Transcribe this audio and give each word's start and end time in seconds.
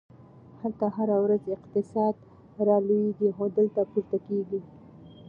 هلته 0.61 0.85
هره 0.95 1.15
ورځ 1.23 1.43
اقتصاد 1.57 2.15
رالویږي، 2.67 3.29
خو 3.35 3.45
دلته 3.57 3.81
پورته 3.91 4.17
کیږي! 4.27 4.59